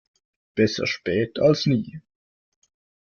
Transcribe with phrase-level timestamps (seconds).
[0.55, 2.01] Besser spät als nie.